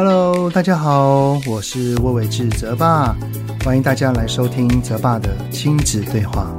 [0.00, 3.16] Hello，大家好，我是魏玮志泽爸，
[3.64, 6.56] 欢迎大家来收听泽爸的亲子对话。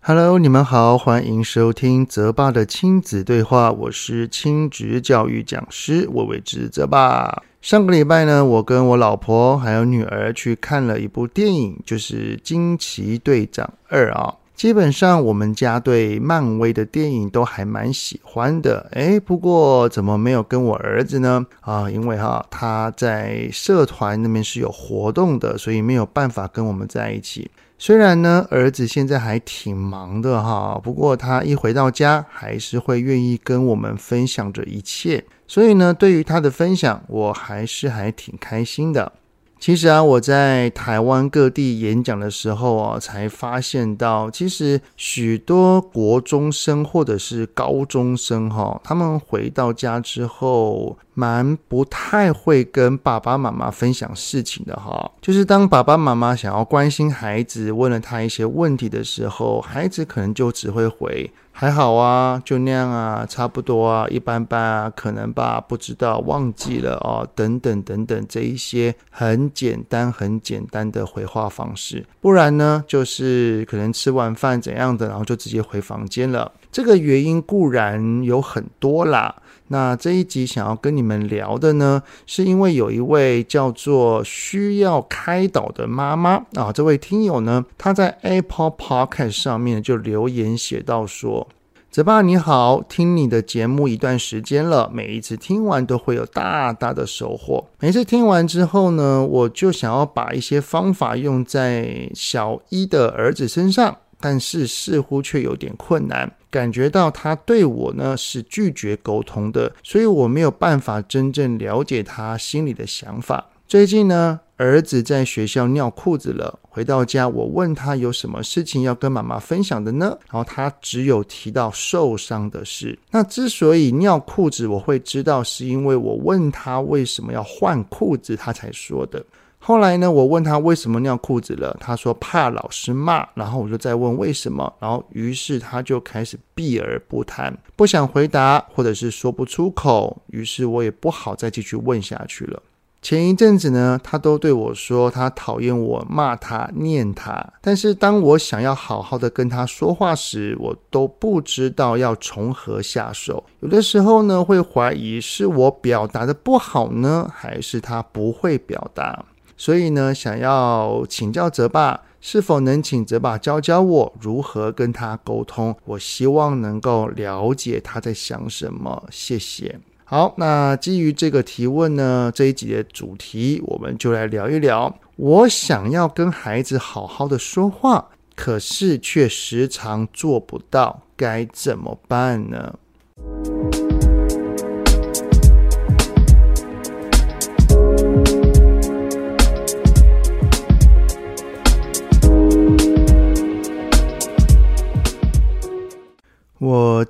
[0.00, 7.42] Hello，你们好，欢迎收听泽爸的亲子对话，我是亲职教育讲师魏玮志泽爸。
[7.60, 14.36] 上个礼拜呢，我跟我老婆还有女儿去看了一部电影，就是《惊奇队长二》啊。
[14.58, 21.46] 基本上我们家对漫威的电影都还蛮喜欢的，诶，不过怎么没有跟我儿子呢？
[21.60, 27.48] 啊，因为哈他在社团那边是有活动的，所以没有办法跟我们在一起。
[27.78, 39.12] 虽然呢儿子现在还挺忙的哈，不过他一回到家还是会愿意跟我们分享着一切，所以呢对于他的分享，我还是还挺开心的。
[39.60, 55.10] 其实啊，我在台湾各地演讲的时候啊，才发现到，其实许多国中生或者是高中生哈，他们回到家之后，蛮不太会跟爸爸妈妈分享事情的哈。
[55.20, 61.30] 就是当爸爸妈妈想要关心孩子，问了他一些问题的时候，孩子可能就只会回。
[61.60, 72.06] 还好啊，就那样啊，差不多啊，一般般啊，可能吧，不知道，忘记了哦，等等等等，这一些很简单、很简单的回话方式。
[72.20, 76.52] 不然呢，就是可能吃完饭怎样的，然后就直接回房间了。
[76.70, 79.34] 这个原因固然有很多啦。
[79.68, 91.48] 那这一集想要跟你们聊的呢，是因为有一位叫做需要开导的妈妈啊，这位听友呢，他在 Apple Podcast 上面就留言写到说
[91.90, 97.66] ：“泽爸你好，听你的节目一段时间了，每一次听完都会有大大的收获。
[97.80, 113.46] 每次听完之后呢，我就想要把一些方法用在小一的儿子身上。”但是似乎却有点困难，感觉到他对我呢是拒绝沟通的，所以我没有办法真正了解他心里的想法。
[113.66, 120.16] 最近呢，儿子在学校尿裤子了，回到家我问他有什么事情要跟妈妈分享的呢？
[120.30, 122.98] 然后他只有提到受伤的事。
[123.10, 129.22] 那之所以尿裤子，我会知道是因为我问他为什么要换裤子，他才说的。
[129.60, 142.62] 后来呢，我问他为什么尿裤子了，他说怕老师骂，然后我就再问为什么，然后于是他就开始避而不谈，不想回答或者是说不出口，于是我也不好再继续问下去了。
[143.00, 153.44] 前一阵子呢，他都对我说他讨厌我骂他、念他，但是当我想要好好的跟他说话时，我都不知道要从何下手。
[153.60, 159.24] 有的时候呢，会怀疑是我表达的不好呢，还是他不会表达。
[159.58, 165.76] 所以呢，想要请教泽爸，是否能请泽爸教教我如何跟他沟通？
[165.84, 169.04] 我希望能够了解他在想什么。
[169.10, 169.80] 谢谢。
[170.04, 174.96] 好，那基于这个提问呢，这一集的主题我们就来聊一聊。
[175.16, 182.78] 我想要跟孩子好好的说话，可是却时常做不到，该怎么办呢？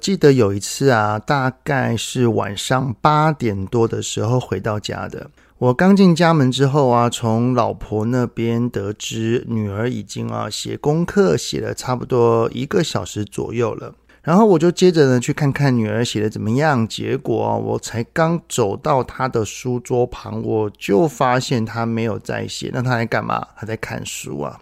[0.09, 5.31] 记得有一次啊，大概是晚上八点多的时候回到家的。
[5.59, 13.95] 我刚进家门之后啊，从老婆那边得知女儿已经啊写功课写了差不多一个小时左右了。
[14.23, 16.89] 然后我就接着呢去看看女儿写的怎么样。
[16.89, 22.71] 结果啊，我才刚走到她的书桌旁，我就发现她没有在写。
[22.73, 23.47] 那她在干嘛？
[23.55, 24.59] 她在看书啊。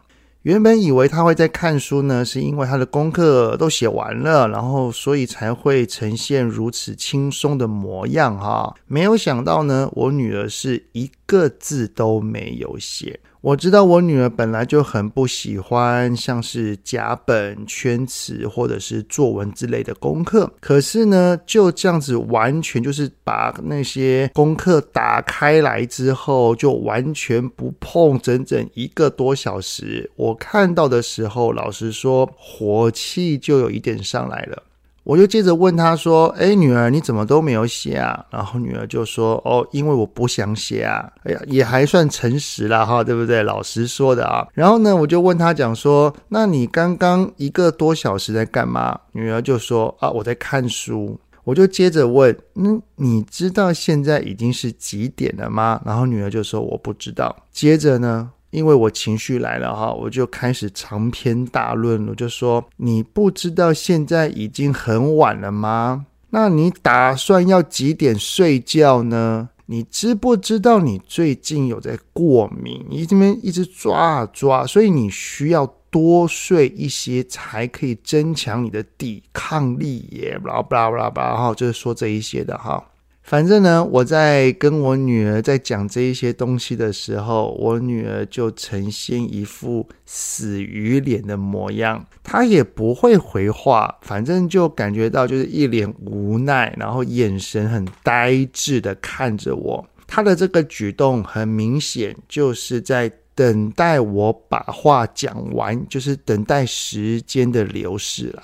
[0.46, 8.72] 原本以为他会在看书呢，是因为他的功课都写完了，然后所以才会呈现如此轻松的模样哈。
[8.86, 13.18] 没有想到呢，我女儿是一个字都没有写。
[13.46, 30.10] 我知道我女儿本来就很不喜欢像是甲本、圈词或者是作文之类的功课，可是呢，就这样子完全就是把那些功课打开来之后，就完全不碰，整整一个多小时。
[30.16, 34.60] 我看到的时候，老实说，火气就有一点上来了。
[35.06, 43.44] 我就接着问他说：“哎，女儿，你怎么都没有写啊？”然后女儿就说：“哦，因为我不想写啊。”哎呀，也还算诚实了哈，对不对？
[43.44, 44.44] 老实说的啊。
[44.52, 66.06] 然后呢，我就问他讲说：“那你刚刚一个多小时在干嘛？”女儿就说：“啊，我在看书。”我就接着问：“嗯，你知道现在已经是几点了吗？”然后女儿就说：“我不知道。”接着呢，因为我情绪来了哈，我就开始长篇大论，我就说，你不知道现在已经很晚了吗？
[66.30, 69.48] 那你打算要几点睡觉呢？
[69.66, 72.84] 你知不知道你最近有在过敏？
[72.88, 80.38] 你这边一直抓啊抓，所以你需要多睡一些，才可以增强你的抵抗力耶。
[80.38, 82.82] 巴拉巴拉巴拉巴拉哈，就是说这一些的哈。
[83.26, 99.84] 反正呢，我在跟我女儿在讲这一些东西的时候，我女儿就呈现一副死鱼脸的模样，她也不会回话，反正就感觉到就是一脸无奈，然后眼神很呆滞的看着我。
[100.06, 108.42] 她的这个举动很明显就是在等待我把话讲完，就是等待时间的流逝了。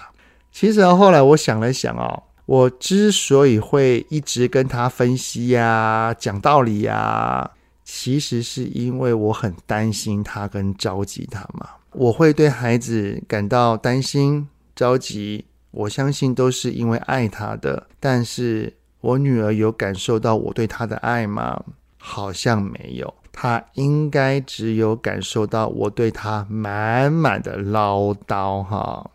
[0.51, 2.25] 其实后来我想了想哦。
[2.53, 7.51] 我之所以会一直跟他分析呀、讲道理呀，
[7.83, 11.67] 其实是因为我很担心他跟着急他嘛。
[11.93, 14.47] 我会对孩子感到担心、
[14.77, 17.87] 着急，我相信都是因为爱他的。
[17.99, 21.65] 但是我女儿有感受到我对她的爱吗？
[21.97, 23.15] 好像没有。
[23.33, 29.11] 她应该只有感受到我对她满满的唠叨哈。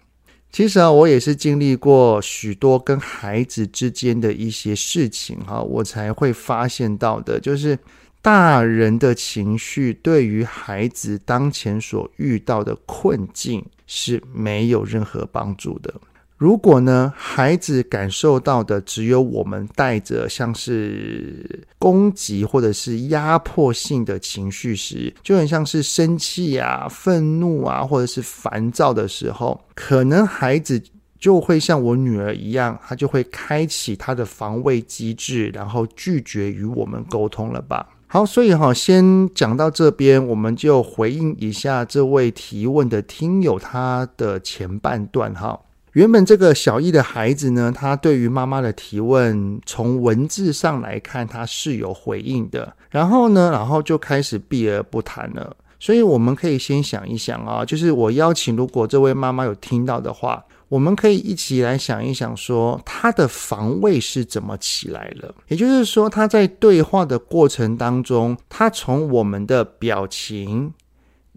[0.58, 7.78] 其实啊，我也是经历过许多跟孩子之间的一些事情哈，我才会发现到的，就是
[8.24, 15.94] 大人的情绪对于孩子当前所遇到的困境是没有任何帮助的。
[16.38, 30.80] 如果呢，孩子感受到的只有我们带着像是攻击或者是压迫性的情绪时，就很像是生气啊、愤怒啊，或者是烦躁的时候，可能孩子
[31.20, 37.90] 就会像我女儿一样，他就会开启他的防卫机制，然后拒绝与我们沟通了吧？
[38.06, 45.60] 好，所以哈，先讲到这边，我们就回应一下这位提问的听友他的前半段哈。
[45.98, 52.72] 原本这个小易的孩子呢，他对于妈妈的提问，从文字上来看，他是有回应的。
[52.92, 55.58] 然后呢，然后就开始避而不谈了。
[55.80, 65.34] 所以我们可以先想一想啊，就是我邀请，如果这位妈妈有听到的话，我们可以一起来想一想，说他的防卫是怎么起来了。
[65.48, 70.72] 也就是说，他在对话的过程当中，他从我们的表情、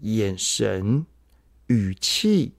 [0.01, 1.03] 眼神、
[1.65, 2.53] 语气、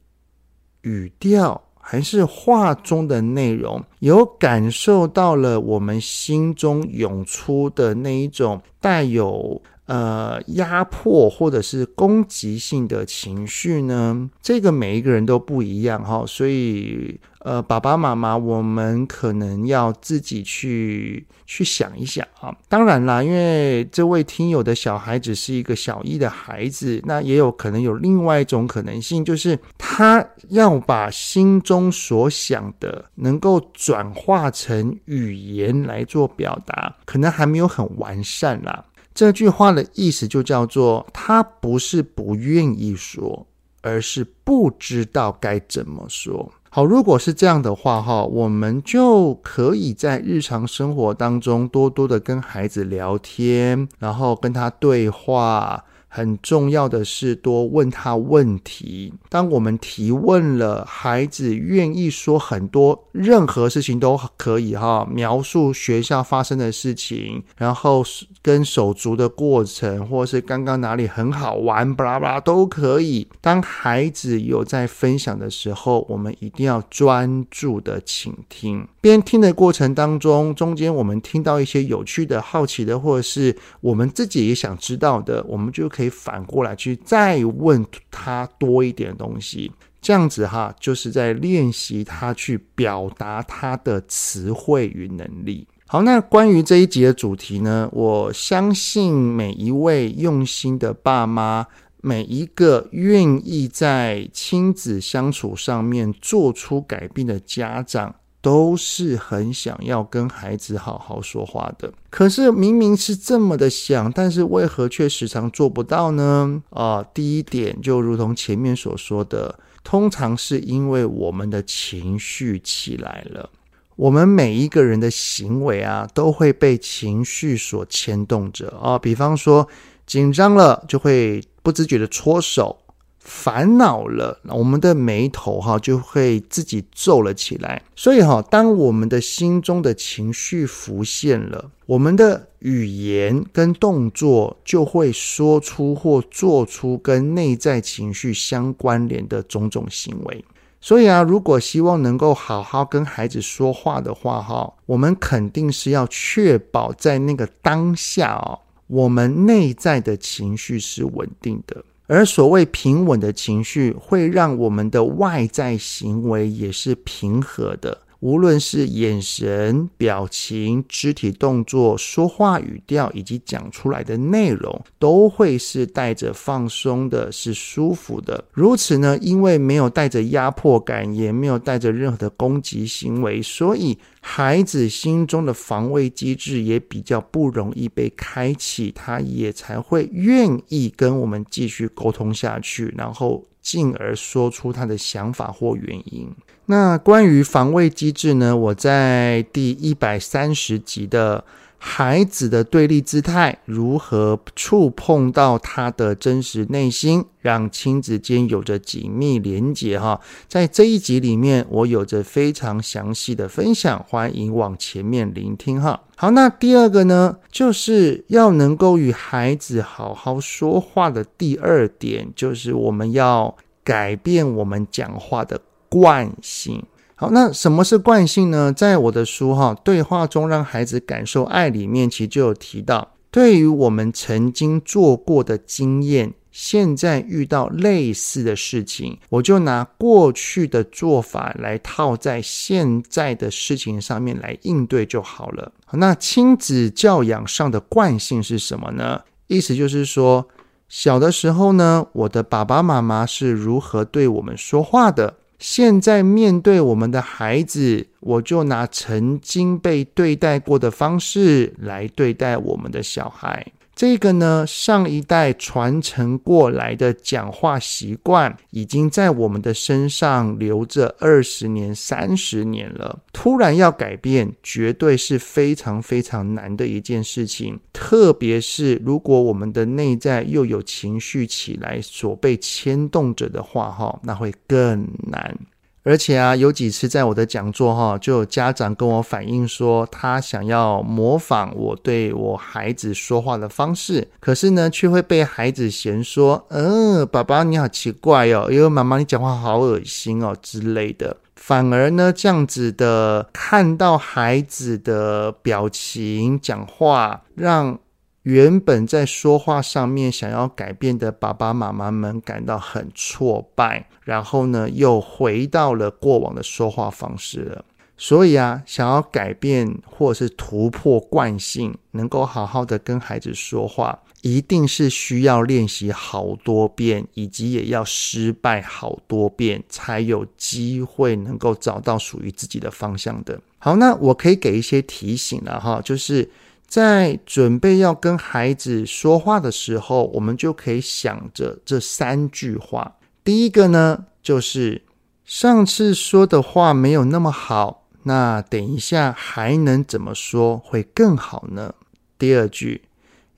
[0.81, 1.63] 语调。
[1.85, 14.31] 还是话中的内容，有感受到了我们心中涌出的那一种带有呃压迫或者是攻击性的情绪呢？
[14.41, 17.21] 这个每一个人都不一样哈，所以。
[17.45, 22.57] 呃，爸爸妈妈，我们可能要自己去去想一想啊。
[22.69, 38.85] 当然啦，因为这位听友的小孩子是一个小一的孩子，那也有可能有另外一种可能性，就是他要把心中所想的能够转化成语言来做表达，可能还没有很完善啦。
[39.13, 43.45] 这句话的意思就叫做，他不是不愿意说，
[43.83, 46.53] 而是不知道该怎么说。
[46.75, 55.85] 好，如果是这样的话，哈，我们就可以在日常生活当中多多的跟孩子聊天，然后跟他对话。
[56.15, 59.15] 很重要的是多问他问题。
[59.31, 68.05] 当我们提问了，孩子愿意说很多，任何事情都可以哈，描述学校发生的事情，然后
[68.43, 73.27] 跟手足的过程，或是刚刚哪里很好玩，巴拉巴拉都可以。
[73.41, 78.87] 当孩子有在分享的时候，我们一定要专注的倾听。
[79.03, 86.13] 边听的过程当中，中间我们听到一些有趣的、好奇的，或者是我们自己也想知道的，我们就可以。
[86.23, 95.67] 反过来去再问他多一点东西，这样子哈，就是在练习他去表达他的词汇与能力。
[95.87, 101.67] 好，那关于这一集的主题呢，我相信每一位用心的爸妈，
[102.03, 108.15] 每一个愿意在亲子相处上面做出改变的家长。
[108.43, 116.61] 都是很想要跟孩子好好说话的，可是明明是这么的想，但是为何却时常做不到呢？
[116.71, 123.49] 啊、第一点就如同前面所说的，通常是因为我们的情绪起来了。
[123.95, 129.69] 我们每一个人的行为啊，都会被情绪所牵动着啊、比方说
[130.05, 132.77] 紧张了，就会不自觉的搓手。
[133.25, 137.83] 烦恼了，我们的眉头哈就会自己皱了起来。
[137.95, 150.45] 所以哈，当我们的心中的情绪浮现了，我们的语言跟动作就会说出或做出跟内在情绪相关联的种种行为。
[150.81, 161.85] 所以啊，如果希望能够好好跟孩子说话的话哈，我们肯定是要确保在那个当下哦，我们内在的情绪是稳定的。
[162.07, 167.99] 而所谓平稳的情绪，会让我们的外在行为也是平和的。
[168.23, 178.45] 无论是眼神、表情、肢体动作、说话语调以及讲出来的内容，都会是带着放松的，是舒服的。
[178.53, 196.29] 如此呢，因为没有带着压迫感，也没有带着任何的攻击行为，所以孩子心中的防卫机制也比较不容易被开启，他也才会愿意跟我们继续沟通下去，然后进而说出他的想法或原因。
[196.67, 198.55] 那关于防卫机制呢？
[198.57, 201.45] 我在第一百三十集的
[201.85, 210.21] 孩子的对立姿态如何触碰到他的真实内心，让亲子间有着紧密连结哈。
[210.47, 216.01] 在这一集里面，我有着非常详细的分享，欢迎往前面聆听哈。
[216.17, 225.61] 好，那第二个呢，就是要能够与孩子好好说话的第二点，就是我们要改变我们讲话的。
[225.93, 226.83] 惯性。
[227.23, 228.73] 好，那什么是惯性呢？
[228.73, 245.71] 在我的书哈，对话中让孩子感受爱里面，其实就有提到，对于我们曾经做过的经验，现在遇到类似的事情，我就拿过去的做法来套在现在的事情上面来应对就好了。
[245.93, 249.21] 那亲子教养上的惯性是什么呢？
[249.47, 250.45] 意思就是说，
[250.89, 255.37] 小的时候呢，我的爸爸妈妈是如何对我们说话的。
[255.63, 263.65] 现在面对我们的孩子，我就拿曾经被对待过的方式来对待我们的小孩。
[264.03, 273.21] 这个呢，上一代传承过来的讲话习惯，已经在我们的身上留着二十年、三十年了。
[273.33, 277.79] 突然要改变，绝对是非常非常难的一件事情。
[277.93, 285.57] 特别是如果我们的内在又有情绪起来，所被牵动着的话，哈，那会更难。
[286.05, 307.99] 而且啊，有几次在我的讲座哈，就有家长跟我反映说，他想要模仿我对我孩子说话的方式，可是呢，却会被孩子嫌说：“嗯，爸爸你好奇怪哦，因为妈妈你讲话好恶心哦之类的。”反而呢，这样子的看到孩子的表情、讲话，让。
[308.43, 317.85] 原本在说话上面想要改变的爸爸妈妈们感到很挫败，然后呢，又回到了过往的说话方式了。
[318.17, 333.61] 所以啊，想要改变或是突破惯性，能够好好的跟孩子说话，一定是需要练习好多遍，以及也要失败好多遍，才有机会能够找到属于自己的方向的。
[333.79, 336.51] 好，那我可以给一些提醒了哈，就是。
[336.93, 343.17] 在准备要跟孩子说话的时候，我们就可以想着这三句话。
[343.43, 345.01] 第一个呢，就是
[345.43, 351.95] 上次说的话没有那么好，那等一下还能怎么说会更好呢？
[352.39, 353.01] 第二句，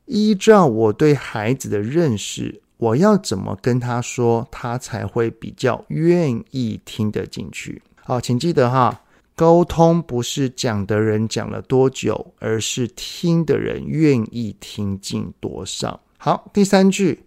[0.05, 7.83] 依照我对孩子的认识，我要怎么跟他说，他才会比较愿意听得进去？
[8.05, 9.00] 好，请记得哈。
[9.37, 16.00] 沟通不是讲的人讲了多久，而是听的人愿意听进多少。
[16.19, 17.25] 好，第三句，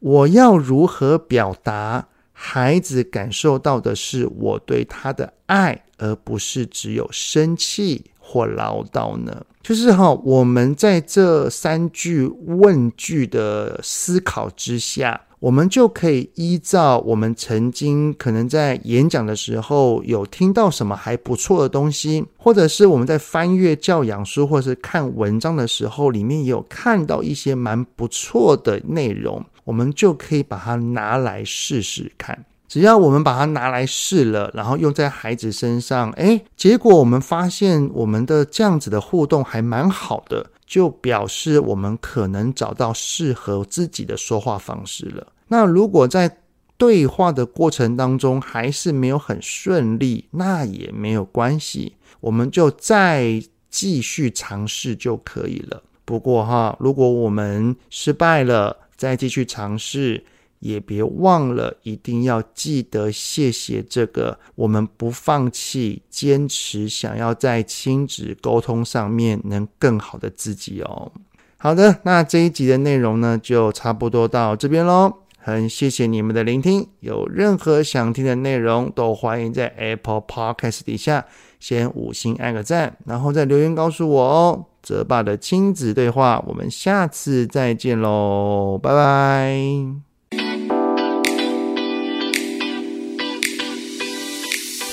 [0.00, 9.46] 我要如何表达，孩子感受到的是我对他的爱，而不是只有生气或唠叨呢？
[9.62, 15.22] 就是哈，我们在这三句问句的思考之下。
[15.46, 32.44] 我们就可以依照我们曾经可能在演讲的时候有听到什么还不错的东西，或者是我们在翻阅教养书或者是看文章的时候，里面也有看到一些蛮不错的内容，我们就可以把它拿来试试看。
[32.66, 40.50] 只要我们把它拿来试了，然后用在孩子身上，诶，结果我们发现我们的这样子的互动还蛮好的。
[40.66, 45.24] 就表示我们可能找到适合自己的说话方式了。
[45.48, 46.38] 那如果在
[46.76, 55.82] 对话的过程当中还是没有很顺利，那也没有关系，我们就再继续尝试就可以了。
[56.04, 60.24] 不过哈，如果我们失败了，再继续尝试，
[60.58, 71.10] 也别忘了一定要记得谢谢这个我们不放弃、坚持想要在亲子沟通上面能更好的自己哦。
[71.56, 75.12] 好的，那这一集的内容呢，就差不多到这边喽。
[75.46, 81.24] 很谢谢你们的聆听，有任何想听的内容，都欢迎在 Apple Podcast 底下
[81.60, 84.64] 先五星按个赞，然后再留言告诉我哦。
[84.82, 89.56] 泽爸的亲子对话，我们下次再见喽，拜拜。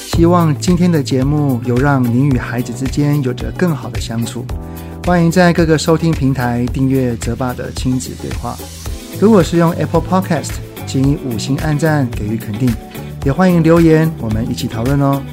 [0.05, 4.45] 希望今天的节目有让您与孩子之间有着更好的相处。
[5.05, 8.55] 欢迎在各个收听平台订阅泽爸的亲子对话。
[9.24, 10.51] 如果是用 Apple Podcast，
[10.86, 12.70] 请以五星按赞给予肯定，
[13.24, 15.24] 也欢迎留言，我们一起讨论哦。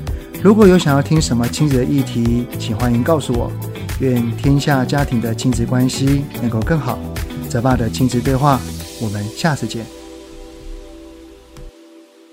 [0.41, 3.51] 如果有想要听什么亲子的议题，请欢迎告诉我。
[3.99, 7.01] 愿天下家庭的亲子关系能够更好。
[7.49, 8.61] 泽爸的亲子对话，
[9.01, 9.85] 我们下次见。